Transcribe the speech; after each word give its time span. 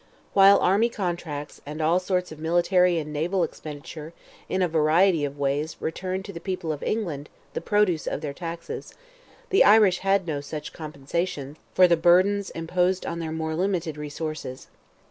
While 0.33 0.57
army 0.57 0.89
contracts, 0.89 1.61
and 1.63 1.79
all 1.79 1.99
sorts 1.99 2.31
of 2.31 2.39
military 2.39 2.97
and 2.97 3.13
naval 3.13 3.43
expenditure 3.43 4.13
in 4.49 4.63
a 4.63 4.67
variety 4.67 5.23
of 5.25 5.37
ways 5.37 5.75
returned 5.79 6.25
to 6.25 6.33
the 6.33 6.39
people 6.39 6.71
of 6.73 6.81
England 6.81 7.29
the 7.53 7.61
produce 7.61 8.07
of 8.07 8.21
their 8.21 8.33
taxes, 8.33 8.95
the 9.51 9.63
Irish 9.63 9.99
had 9.99 10.25
no 10.25 10.41
such 10.41 10.73
compensation 10.73 11.55
for 11.75 11.87
the 11.87 11.97
burdens 11.97 12.49
imposed 12.49 13.05
on 13.05 13.19
their 13.19 13.31
more 13.31 13.53
limited 13.53 13.95
resources. 13.95 14.65